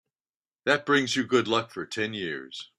That 0.65 0.87
brings 0.87 1.15
you 1.15 1.27
good 1.27 1.47
luck 1.47 1.69
for 1.69 1.85
ten 1.85 2.15
years. 2.15 2.69